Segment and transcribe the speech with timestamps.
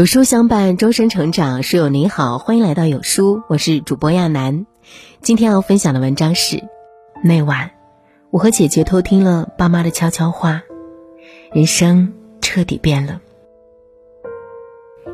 [0.00, 1.62] 有书相伴，终身成长。
[1.62, 4.64] 书友您好，欢迎来到有书，我是主播亚楠。
[5.20, 6.64] 今天要分享的文章是：
[7.22, 7.72] 那晚，
[8.30, 10.62] 我和姐姐偷听了爸妈的悄悄话，
[11.52, 13.20] 人生彻底变了。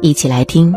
[0.01, 0.73] 一起来听。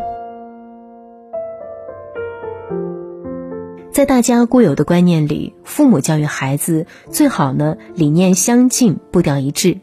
[3.92, 9.78] 在大家固有的观念里，父母教育孩子最好呢，理念相近，步调一致。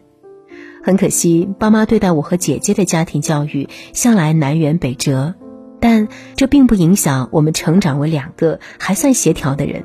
[0.87, 5.35] 很可惜，爸妈对待我和姐姐的家庭教育向来南辕北辙，
[5.81, 9.85] 但这并不影响我们成长为两个还算协调的人。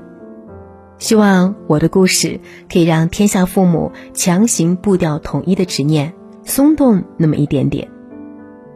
[1.00, 2.40] 希望我的故事
[2.72, 7.90] 可以让天下父母强行步调统一的执念松动那么一点点。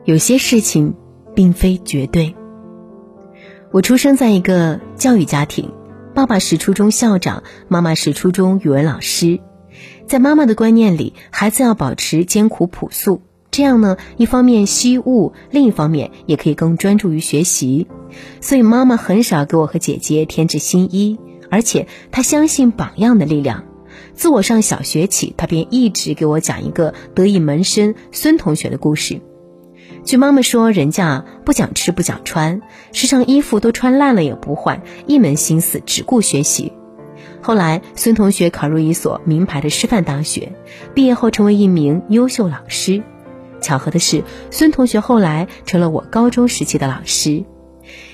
[0.03, 0.95] 有些事情
[1.35, 2.35] 并非绝对。
[3.71, 5.71] 我出生在一个教育家庭，
[6.15, 9.39] 爸爸是初中校长，妈妈是初中语文老师。
[10.07, 17.87] 在妈妈的观念里，孩子要保持艰苦朴素，这样呢，一方面惜物，另一方面也可以更专注于学习。
[18.39, 21.17] 所以妈妈很少给我和姐姐添置新衣，
[21.49, 23.63] 而且她相信榜样的力量。
[24.13, 29.21] 自我上小学起，她便一直给我讲一个得意门生孙同学的故事。
[30.03, 32.61] 据妈妈说，人家不讲吃不讲穿，
[32.93, 36.73] 时常衣服都穿烂了也不换，一门心思只顾学习。
[37.45, 40.53] 后来，孙同学考入一所名牌的师范大学，
[40.95, 43.03] 毕业后成为一名优秀老师。
[43.61, 47.45] 巧合的是，孙同学后来成了我高中时期的老师。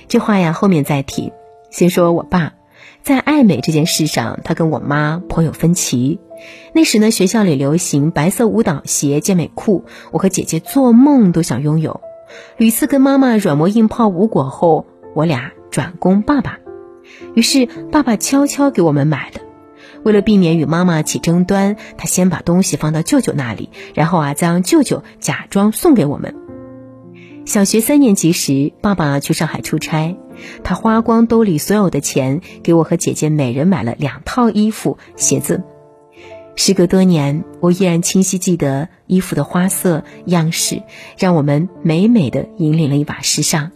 [0.10, 1.32] 这话呀，后面再提。
[1.70, 2.56] 先说我爸，
[3.04, 6.20] 在爱美这件事上，他跟我妈颇有分歧。
[6.74, 12.02] 那时呢，学校里流行白色舞蹈鞋、健美裤，我和姐姐做梦都想拥有。
[12.58, 16.58] 屡次跟妈妈软磨硬泡无果后，我俩转攻爸爸。
[17.36, 19.42] 于是，爸爸悄悄给我们买了。
[20.04, 26.36] 为了避免与妈妈起争端，他先把东西放到舅舅那里，然后啊，再让舅舅假装送给我们。
[27.46, 30.18] 小学三年级时，爸爸去上海出差，
[30.64, 35.64] 他花光兜里所有的钱，给我和姐姐每人买了两套衣服、鞋子。
[36.56, 40.84] 时隔多年，我依然清晰记得衣服的花色、样式，
[41.18, 43.72] 让我们美美的引领了一把时尚。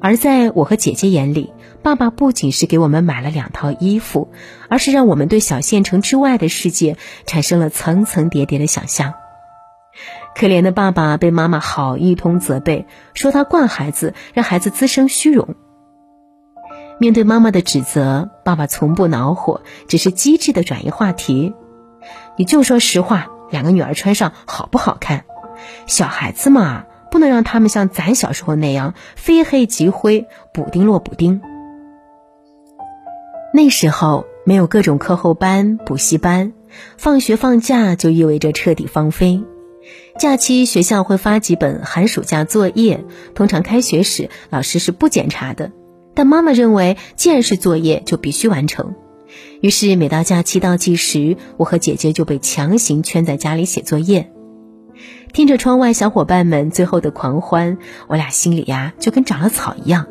[0.00, 4.28] 而在我和姐姐眼里，爸爸不仅是给我们买了两套衣服，
[4.68, 9.14] 而是让我们对小县城之外的世界产生了层层叠叠的想象。
[10.34, 15.54] 可怜的爸爸被妈妈好一通责备，说他惯孩子，让孩子滋生虚荣。
[16.98, 21.54] 面对妈妈的指责，爸爸从不恼火，只是机智的转移话题
[22.36, 25.24] ：“你就说实话，两个女儿穿上好不好看？
[25.86, 31.40] 小孩子嘛。”不能让他们像咱小时候那样非黑即灰，补丁落补丁。
[33.52, 36.52] 那时候没有各种课后班、补习班，
[36.96, 39.42] 放学放假就意味着彻底放飞。
[40.18, 43.04] 假期学校会发几本寒暑假作业，
[43.34, 45.72] 通常开学时老师是不检查的，
[46.14, 48.94] 但妈妈认为既然是作业就必须完成，
[49.62, 54.30] 于是每到假期倒计时，我和姐姐就被强行圈在家里写作业。
[55.32, 60.06] 听着窗外小伙伴们最后的狂欢，我俩心里呀就跟长了草一样。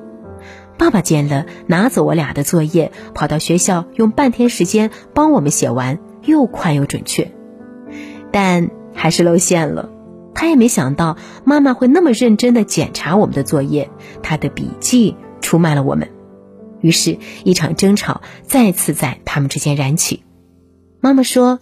[0.77, 7.31] 爸爸见了，拿走我俩的作业，跑到学校用半天时间帮我们写完，又快又准确。
[8.31, 9.89] 但还是露馅了，
[10.33, 13.89] 他也没想到妈妈会那么认真地检查我们的作业，
[14.21, 16.09] 他的笔记出卖了我们。
[16.81, 20.23] 于是，一场争吵再次在他们之间燃起。
[21.01, 21.59] 妈妈说。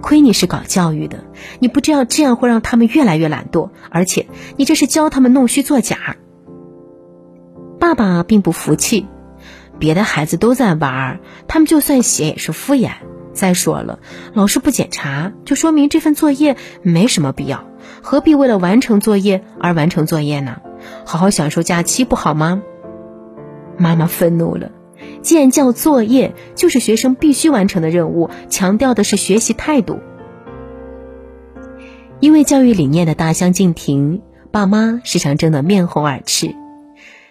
[0.00, 1.22] 亏你是搞教育的，
[1.60, 4.26] 你不知道这样会让他们越来越懒惰，而且
[4.56, 6.16] 你这是教他们弄虚作假。
[7.84, 9.06] 爸爸并不服气，
[9.78, 12.92] 别的孩子都在玩，他们就算写也是敷衍。
[13.34, 13.98] 再说了，
[14.32, 17.66] 老师不检查，就说明这份作业没什么必要，
[18.00, 20.62] 何必为了完成作业而完成作业呢？
[21.04, 22.62] 好好享受假期不好吗？
[23.76, 24.70] 妈妈愤怒了。
[25.20, 30.00] 既然叫作业，就是学生必须完成的任务，强调的是学习态度。
[32.18, 36.54] 因为教育理念的大相径庭，爸妈时常争得面红耳赤。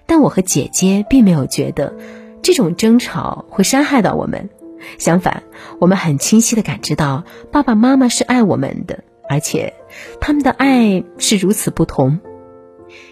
[0.05, 1.95] 但我和姐姐并没有觉得
[2.41, 4.49] 这种争吵会伤害到我们，
[4.97, 5.43] 相反，
[5.79, 9.73] 我们很清晰的感知到爸爸妈妈是爱我们的，而且
[10.19, 12.19] 他们的爱是如此不同。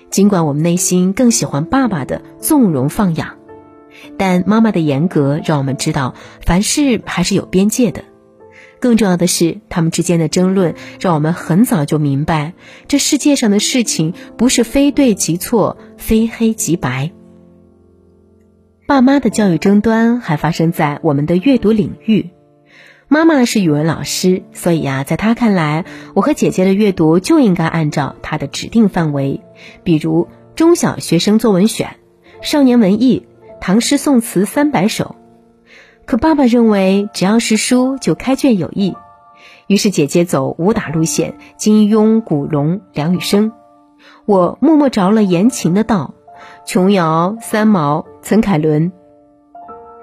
[0.09, 3.37] 尽管我们内心更喜欢爸爸的纵容放养。
[4.17, 6.15] 但妈妈的严格让我们知道，
[6.45, 8.03] 凡事还是有边界的。
[8.81, 12.53] 更重要的是，他们之间的争论让我们很早就明白，
[12.87, 17.11] 这世界上的事情不是非对即错、非黑即白。
[18.87, 22.31] 爸妈的教育争端还发生在我们的阅读领域。
[23.07, 25.85] 妈妈是语文老师，所以啊，在她看来，
[26.15, 29.41] 我和姐姐的阅读就应该按照她的指定范围，
[29.83, 31.97] 比如中小学生作文选、
[32.41, 33.27] 少年文艺、
[33.59, 35.15] 唐诗宋词三百首。
[36.05, 38.95] 可爸爸认为，只要是书就开卷有益，
[39.67, 43.51] 于是姐姐走武打路线，金庸、古龙、梁羽生；
[44.25, 46.13] 我默默着了言情的道，
[46.65, 48.91] 琼瑶、三毛、岑凯伦。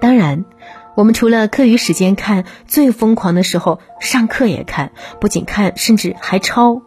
[0.01, 0.45] 当然，
[0.95, 6.81] 我们除了课余时间看，最疯狂的时候，上课也看，不仅看，甚至还抄。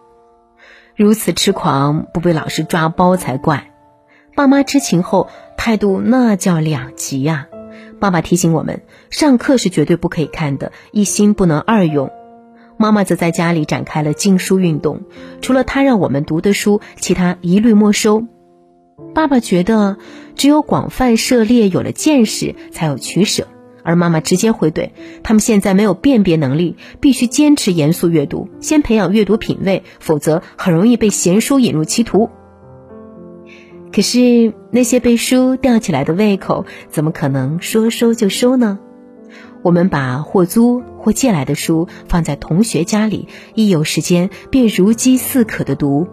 [0.96, 3.70] 如此痴狂，不被老师抓包才怪。
[4.34, 7.48] 爸妈知情后，态度那叫两极呀。
[8.02, 12.10] 爸爸提醒我们，上课是绝对不可以看的，一心不能二用。
[12.76, 15.02] 妈妈则在家里展开了禁书运动，
[15.40, 18.26] 除了他让我们读的书，其他一律没收。
[19.14, 19.98] 爸爸觉得，
[20.34, 23.46] 只有广泛涉猎，有了见识，才有取舍。
[23.84, 24.90] 而妈妈直接回怼：
[25.22, 32.30] 他们现在没有辨别能力，必须坚持严肃阅读，先培养阅读品味，否则很容易被闲书引入歧途。
[33.92, 38.78] 可是那些被书吊起来的胃口，怎么可能说收就收呢？
[39.62, 46.08] 我们把或租或借来的书放在同学家里，一有时间便如饥似渴的读。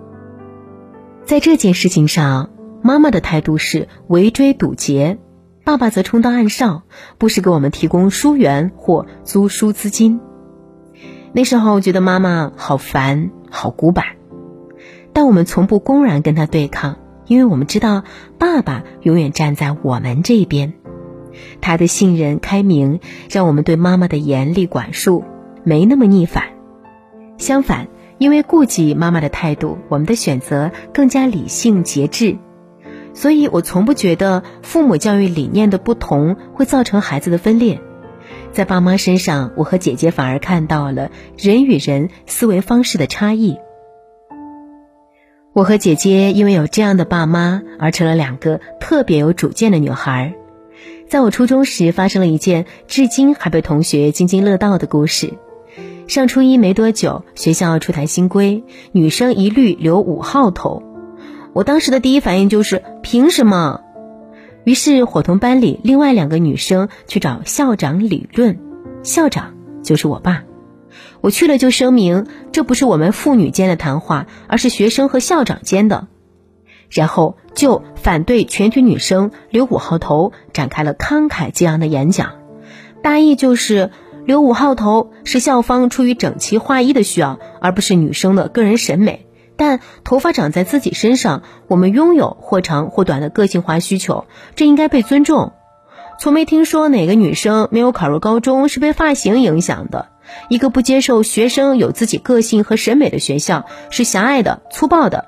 [1.23, 2.49] 在这件事情上，
[2.81, 5.17] 妈妈的态度是围追堵截，
[5.63, 6.83] 爸爸则充当暗哨，
[7.17, 10.19] 不时给我们提供书源或租书资金。
[11.31, 14.05] 那时候觉得妈妈好烦，好古板，
[15.13, 16.97] 但我们从不公然跟他对抗。
[17.29, 18.03] 因为我们知道，
[18.39, 20.73] 爸爸永远站在我们这边，
[21.61, 22.99] 他的信任、开明，
[23.29, 25.23] 让我们对妈妈的严厉管束
[25.63, 26.45] 没那么逆反。
[27.37, 27.87] 相反，
[28.17, 32.37] 因为顾及妈妈的态度，我们的选择更加理性节制。
[33.13, 37.79] 所以我从不觉得父母教育理念的不同会造成孩子的分裂。
[38.51, 43.57] 在爸妈身上，我和姐姐反而看到了人与人思维方式的差异。
[45.59, 50.33] 我和姐姐因为有这样的爸妈，而成了两个特别有主见的女孩。
[51.09, 55.33] 在我初中时，发生了一件至今还被同学津津乐道的故事。
[56.07, 58.63] 上初一没多久，学校出台新规，
[58.93, 60.81] 女生一律留五号头。
[61.51, 63.81] 我当时的第一反应就是凭什么？
[64.63, 68.57] 于是伙同班里另外两个女生去找校长理论，
[69.03, 70.45] 校长就是我爸。
[71.21, 76.07] 我去了就声明，这不是我们父女间的谈话，而是学生和校长间的。
[76.89, 82.31] 然后就反对全体女生留五号头展开了慷慨激昂的演讲，
[83.03, 83.91] 大意就是
[84.25, 89.27] 留五号头是校方出于整齐划一的需要，而不是女生的个人审美。
[89.55, 94.25] 但头发长在自己身上，我们拥有或长或短的个性化需求，
[94.55, 95.51] 这应该被尊重。
[96.17, 100.07] 从没听说哪个女生没有考入高中是被发型影响的。
[100.49, 105.25] 一个不接受学生有自己个性和审美的学校是狭隘的、粗暴的。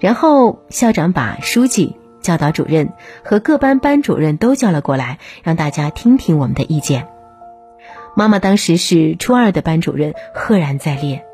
[0.00, 2.92] 然后校长把书记、教导主任
[3.24, 7.08] 和各班班主任都叫了过来，让大家听听我们的意见。
[8.16, 11.24] 妈妈当时是初二的班主任，赫然在列。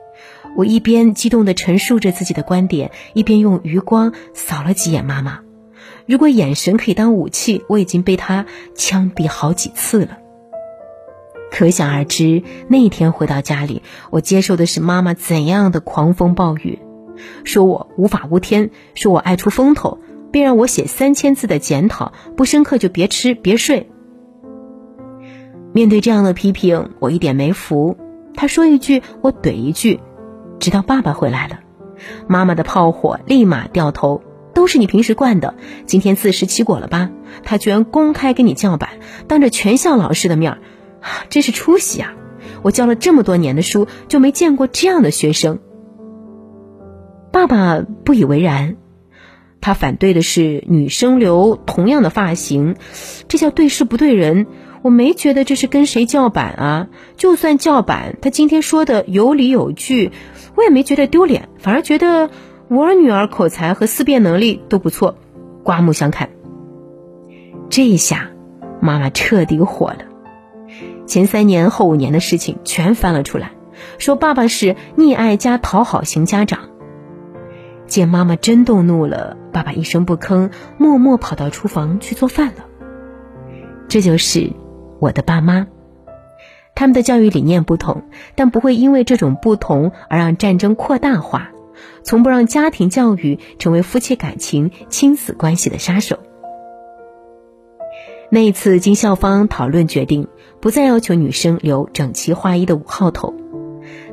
[0.56, 5.40] 我一边激动地陈述着自己的观点，一边用余光扫了几眼妈妈。
[6.06, 10.18] 如果眼神可以当武器，我已经被她枪毙好几次了。
[11.50, 16.78] 可想而知，那天回到家里，我接受的是妈妈怎样的狂风暴雨，
[17.44, 19.98] 说我无法无天，说我爱出风头，
[20.30, 23.90] 并让我写三千字的检讨，不深刻就别吃别睡。
[25.72, 27.96] 面对这样的批评，我一点没服，
[28.34, 30.00] 他说一句我怼一句，
[30.60, 31.60] 直到爸爸回来了，
[32.28, 34.22] 妈妈的炮火立马掉头，
[34.54, 35.54] 都是你平时惯的，
[35.84, 37.10] 今天自食其果了吧？
[37.42, 38.90] 他居然公开跟你叫板，
[39.26, 40.58] 当着全校老师的面儿。
[41.28, 42.14] 真是出息啊！
[42.62, 45.58] 我教了这么多年的书，就没见过这样的学生。
[47.32, 48.76] 爸爸不以为然，
[49.60, 52.76] 他反对的是女生留同样的发型，
[53.28, 54.46] 这叫对事不对人。
[54.82, 60.10] 我没觉得这是跟谁叫板啊，就算叫板，他今天说的有理有据，
[60.54, 62.30] 我也没觉得丢脸，反而觉得
[62.68, 65.16] 我女儿口才和思辨能力都不错，
[65.62, 66.30] 刮目相看。
[67.68, 68.30] 这一下，
[68.80, 70.09] 妈妈彻底火了。
[71.10, 73.50] 前三年后五年的事情全翻了出来，
[73.98, 76.70] 说爸爸是溺爱加讨好型家长。
[77.88, 82.64] 见妈妈真动怒了，爸爸一声不吭，默默跑到厨房去做饭了。
[83.88, 84.52] 这就是
[85.00, 85.66] 我的爸妈，
[86.76, 88.04] 他们的教育理念不同，
[88.36, 91.50] 但不会因为这种不同而让战争扩大化，
[92.04, 96.20] 从不让家庭教育成为夫妻感情、亲子关系的杀手。
[98.32, 100.28] 那一次，经校方讨论决定，
[100.60, 103.34] 不再要求女生留整齐划一的五号头。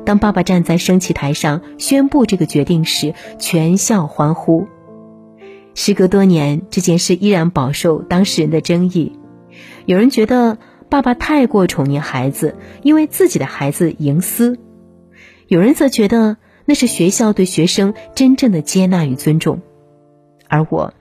[0.04, 4.66] 当爸爸站在升旗台上宣布这个决定时，全校欢呼。
[5.74, 9.12] 时隔多年，这件事依然饱受当事人的争议。
[9.86, 10.58] 有人觉得
[10.88, 14.56] 爸爸太过宠溺孩子，因为自己的孩子营私；
[15.46, 19.60] 有人则觉得那是学校对学生真正的接纳与尊重。
[20.48, 20.92] 而我，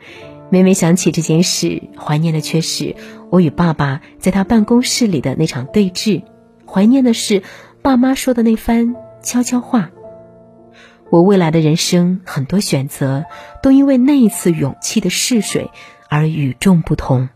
[0.49, 2.95] 每每想起这件事，怀念的却是
[3.29, 6.23] 我与爸爸在他办公室里的那场对峙，
[6.65, 7.43] 怀念的是
[7.81, 9.89] 爸妈说的那番悄悄话。
[11.09, 13.25] 我未来的人生很多选择，
[13.61, 15.69] 都因为那一次勇气的试水
[16.09, 17.27] 而与众不同。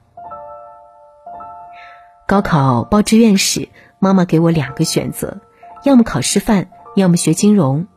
[2.27, 3.67] 高考报志愿时，
[3.99, 5.41] 妈妈给我两个选择：
[5.83, 7.87] 要么考师范，要么学金融。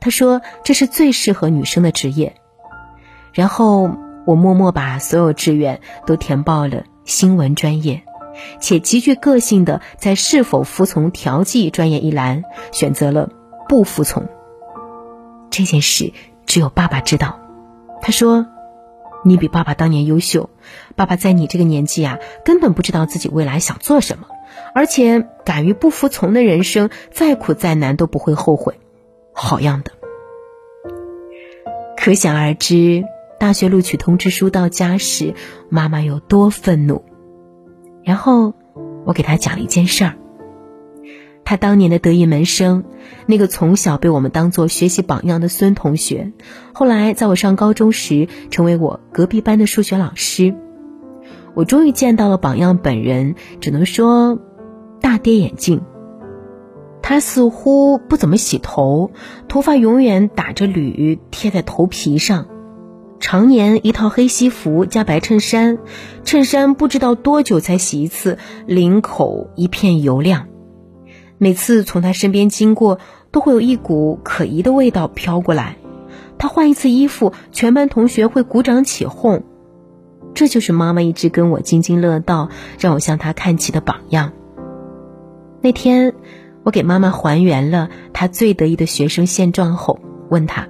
[0.00, 2.36] 她说这是最适合女生的职业。
[3.32, 8.02] 然后我默默把所有志愿都填报了新闻专业，
[8.60, 13.30] 且极具个性的在是否服从调剂专业一栏选择了
[13.68, 14.28] 不服从。
[15.50, 16.12] 这件事
[16.46, 17.40] 只有爸爸知道。
[18.02, 18.46] 他说
[19.24, 20.48] ：“你比爸爸当年优秀，
[20.96, 24.26] 爸爸在你这个年纪啊，根本不知道自己未来想做什么，
[24.74, 28.80] 而且敢于不服从的人生，再苦再难都不会后悔。
[29.32, 29.92] 好样的！”
[31.96, 33.04] 可想而知，
[33.40, 35.34] 大学录取通知书到家时，
[35.70, 37.02] 妈妈有多愤怒。
[38.04, 38.52] 然后，
[39.06, 40.14] 我给他讲了一件事儿。
[41.42, 42.84] 他当年的得意门生，
[43.24, 46.34] 那个从小被我们当做学习榜样的孙同学，
[46.74, 50.54] 后来在我上高中时成为我隔壁班的数学老师。
[51.54, 54.38] 我终于见到了榜样本人，只能说
[55.00, 55.80] 大跌眼镜。
[57.00, 59.12] 他似乎不怎么洗头，
[59.48, 62.46] 头发永远打着缕贴在头皮上，
[63.20, 65.78] 常年一套黑西服加白衬衫，
[66.24, 70.48] 衬衫不知道多久才洗一次，领口一片油亮。
[71.38, 72.98] 每次从他身边经过，
[73.30, 75.76] 都会有一股可疑的味道飘过来。
[76.38, 79.44] 他换一次衣服，全班同学会鼓掌起哄。
[80.32, 82.48] 这就是妈妈一直跟我津津乐道，
[82.78, 84.32] 让我向他看齐的榜样。
[85.60, 86.14] 那天，
[86.62, 90.00] 我给妈妈还原了她最得意的学生现状后，
[90.30, 90.68] 问她：“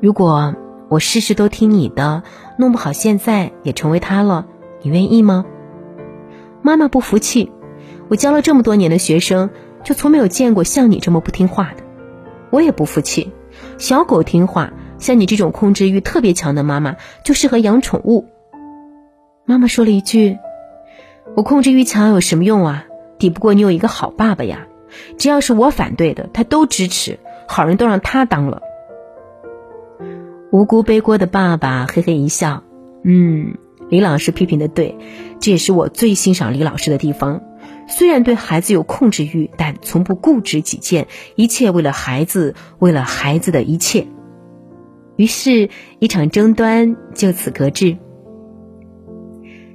[0.00, 0.54] 如果
[0.92, 2.22] 我事事都听你的，
[2.58, 4.44] 弄不好现在也成为他了，
[4.82, 5.46] 你愿意吗？”
[6.60, 7.50] 妈妈不服气。
[8.10, 9.48] 我教了这么多年的学生，
[9.84, 11.82] 就从没有见过像你这么不听话的。
[12.50, 13.32] 我也不服气，
[13.78, 18.26] 小狗听话，像你这种控制欲特别强的妈妈就适合养宠物。
[19.46, 20.36] 妈妈说了一句
[21.34, 22.84] ：“我控制欲强有什么用啊？
[23.18, 24.66] 抵不过你有一个好爸爸呀！
[25.16, 27.18] 只要是我反对的，他都支持，
[27.48, 28.60] 好人都让他当了。”
[30.52, 32.62] 无辜背锅的爸爸嘿嘿一笑
[33.04, 33.56] ：“嗯，
[33.88, 34.98] 李老师批评的对，
[35.40, 37.42] 这也是我最欣赏李老师的地方。”
[37.88, 44.06] 虽然对孩子有控制欲，但从不固执己见，一切为了孩子，为了孩子的一切。
[45.16, 47.96] 于是，一场争端就此搁置。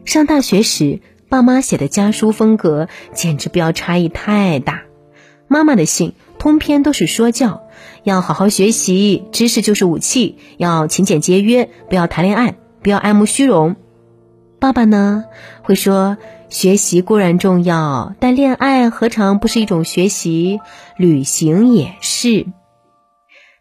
[0.06, 4.84] 上大学时，爸妈写的家书风格简直不要差异太大。
[5.48, 7.67] 妈妈的信通篇都是说教，
[8.04, 13.76] 要好好学习，知识就是武器，要勤俭节约，不要谈恋爱，不要爱慕虚荣。
[14.60, 15.26] 爸爸呢，
[15.64, 16.18] 会说。
[16.50, 20.62] 学习固然重要，但恋爱何尝不是一种学习？
[20.96, 22.48] 旅行也是。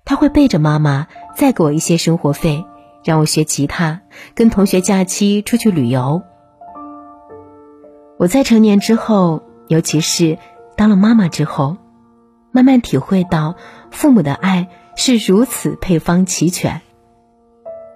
[0.04, 2.64] 他会背着妈妈再给我一些生活费，
[3.02, 4.02] 让我学吉他，
[4.37, 6.23] 跟同学假期出去旅游。
[8.20, 10.38] 我在成年之后，尤其是
[10.76, 11.78] 当了妈妈之后，
[12.52, 13.56] 慢慢体会到
[13.97, 16.83] 父母的爱是如此配方齐全。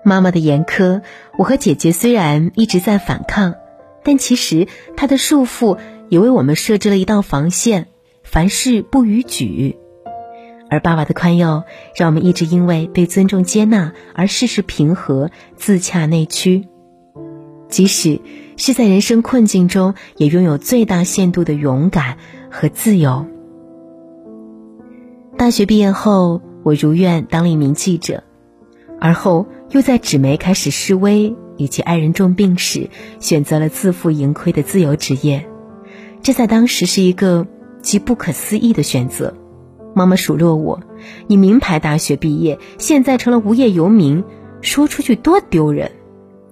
[0.02, 1.02] 妈妈的严苛，
[1.36, 3.54] 我和姐姐虽然一直在反抗。
[4.02, 4.66] 但其实，
[4.96, 5.76] 她的束缚
[6.08, 7.88] 也为我们设置了一道防线，
[8.22, 9.76] 凡事不逾矩；
[10.70, 11.64] 而爸爸的宽宥，
[11.94, 16.66] 让我们一直因为被尊重接纳而事事平和、自洽内驱。
[17.68, 18.22] 即使
[18.56, 22.16] 是在人生困境中，也拥有最大限度的勇敢
[22.50, 23.26] 和自由。
[25.40, 28.24] 大学毕业后，我如愿当了一名记者，
[29.00, 31.34] 而后又在纸媒开始示威。
[31.56, 35.46] 以及爱人重病时，选择了自负盈亏的自由职业，
[36.20, 37.46] 这在当时是一个
[37.80, 39.34] 极不可思议的选择。
[39.94, 40.82] 妈妈数落我
[41.26, 44.24] ：“你名牌大学毕业，现在成了无业游民，
[44.60, 45.90] 说出去多丢人。”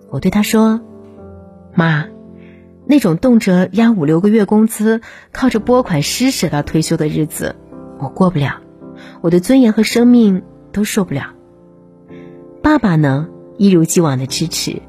[0.09, 0.81] 我对她说
[1.77, 2.07] ：“妈，
[2.87, 7.55] 那种动辄压五六个月工资，靠着拨款施舍到退休的日子，
[7.99, 8.61] 我过不了，
[9.21, 11.35] 我的尊严和生命都受不了。”
[12.63, 14.83] 爸爸呢，一如既往的支持。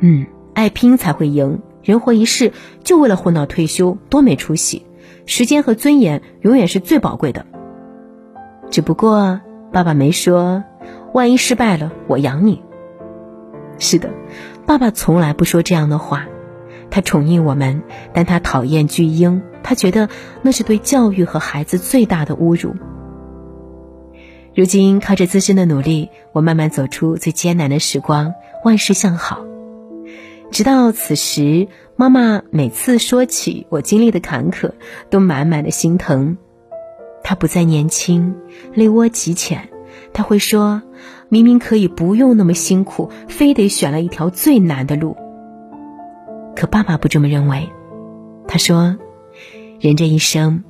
[0.00, 1.60] 嗯，爱拼才会赢。
[1.82, 2.52] 人活一世，
[2.84, 4.86] 就为了混到退休，多没出息！
[5.26, 7.46] 时间和尊严永远是最宝贵的。
[8.70, 9.40] 只不过
[9.72, 10.64] 爸爸没说，
[11.12, 12.62] 万一失败了，我养你。
[13.78, 14.10] 是的，
[14.66, 16.26] 爸爸从来不说这样的话。
[16.90, 17.82] 他宠溺我们，
[18.12, 19.42] 但他讨厌巨婴。
[19.62, 20.08] 他觉得
[20.42, 22.74] 那是对教育和孩子最大的侮辱。
[24.54, 29.44] 如今靠着自身的努力，我慢慢走出最艰难的时光，万事向好。
[30.50, 34.72] 直到此时，妈妈每次说起我经历的坎坷，
[35.08, 36.36] 都满满的心疼。
[37.24, 38.36] 她不再年轻，
[38.74, 39.70] 泪窝极浅。
[40.12, 40.82] 她会说
[41.30, 45.16] ：“明明可以不用那么辛苦，非得选了一条最难的路。”
[46.54, 47.70] 可爸爸不这么认为。
[48.46, 48.98] 他说
[49.80, 50.62] ：“人这一生，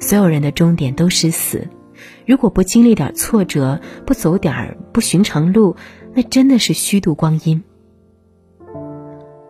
[0.00, 1.68] 所有人的终点都是死。
[2.26, 5.76] 如果不经历点挫折，不走点儿不寻常路，
[6.14, 7.62] 那真的是虚度光阴。”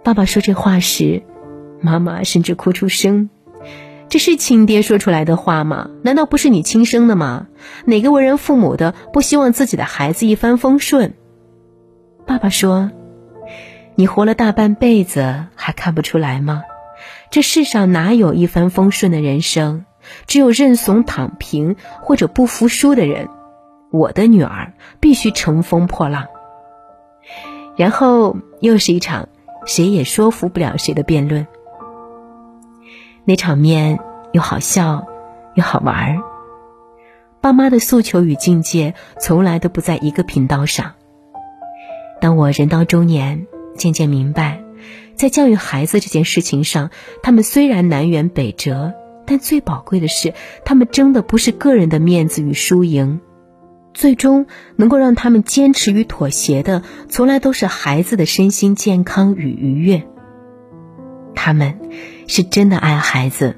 [0.05, 1.23] 爸爸说这话时，
[1.81, 3.31] 妈妈甚至哭出声。
[4.09, 5.91] 这是亲爹说出来的话吗？
[6.03, 7.49] 难道不是你亲生的吗？
[7.87, 11.15] 哪个为人父母的不希望自己的孩子一帆风顺？
[12.25, 12.93] 爸爸说
[13.97, 16.63] ：“你活了大半辈子，还看不出来吗？
[17.31, 19.86] 这世上哪有一帆风顺的人生？
[20.27, 23.29] 只有认怂躺平或者不服输的人。
[23.91, 26.27] 我的女儿必须乘风破浪。”
[27.77, 29.29] 然后又是一场。
[29.67, 31.45] 谁也说服不了谁的辩论，
[33.25, 33.99] 那场面
[34.31, 35.09] 又好笑
[35.57, 36.23] 又好玩儿。
[37.41, 40.93] 爸妈的诉求与境界从来都不在一个频道上。
[42.21, 44.63] 当我人到中年，渐渐明白，
[45.17, 46.91] 在教育孩子这件事情上，
[47.25, 48.95] 他们虽然南辕北辙，
[49.27, 50.33] 但最宝贵的是，
[50.65, 53.21] 他们争的不是个人的面子与输赢。
[53.93, 60.07] 最终能够让他们坚持与妥协的，从来都是孩子的身心健康与愉悦。
[61.35, 61.79] 他们
[62.27, 63.57] 是真的爱孩子，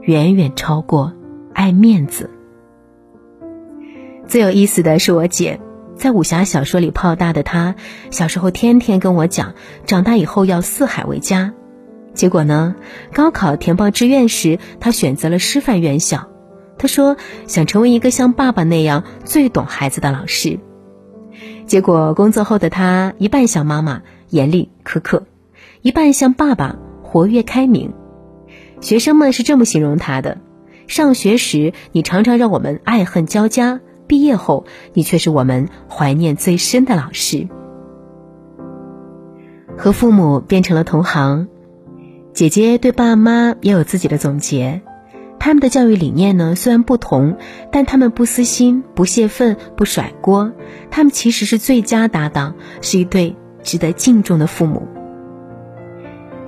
[0.00, 1.12] 远远超过
[1.52, 2.30] 爱面子。
[4.26, 5.60] 最有意思的是我姐，
[5.96, 7.74] 在武侠小说里泡大的她，
[8.10, 9.52] 小时候天天跟我讲，
[9.84, 11.52] 长大以后要四海为家。
[12.14, 12.74] 结果呢，
[13.12, 16.30] 高考填报志愿时，她选择了师范院校。
[16.76, 20.58] 他说想成为一个像爸爸那样最懂孩子的老师，
[21.66, 25.24] 结果工作后的他一半像妈妈严厉苛刻，
[25.82, 27.92] 一半像爸爸活跃开明。
[28.80, 30.38] 学生们是这么形容他的：
[30.88, 37.48] 上学时你常常让我们爱恨交加，毕业后你却是我们怀念最深的老师。
[39.78, 41.48] 和父母变成了同行，
[42.34, 44.82] 姐姐对爸妈也有自己的总结。
[45.38, 47.36] 他们的教育理念呢，虽然不同，
[47.70, 50.50] 但他们不私心、不泄愤、不甩锅，
[50.90, 54.88] 他们其实是最佳搭档，是一对值得敬重的父母。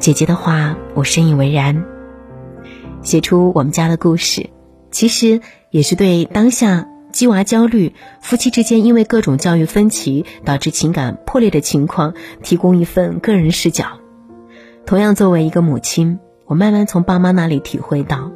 [0.01, 1.85] 姐姐的话，我深以为然。
[3.03, 4.51] 写出我们家的故事，
[4.91, 14.01] 其实也是对当下鸡娃焦虑、夫妻之间因为各种教育分歧导致情感破裂的情况，提供一份个人视角。
[14.87, 16.21] 同样，作为一个母亲。
[16.45, 18.31] 我慢慢从爸妈那里体会到，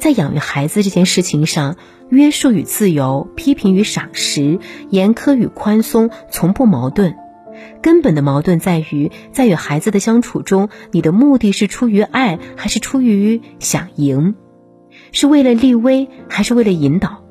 [0.00, 1.76] 在养育孩子这件事情上，
[2.10, 4.58] 约束与自由、批评与赏识、
[4.90, 7.14] 严苛与宽松从不矛盾。
[7.80, 14.34] 根本的矛盾在于，在与孩子的相处中，你的目的是出于爱，还是出于想赢？
[15.12, 17.22] 是为了立威，还是为了引导？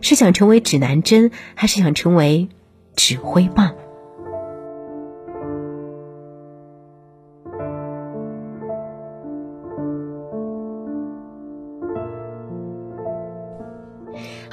[0.00, 2.48] 是想成为指南针，还是想成为
[2.94, 3.74] 指挥棒？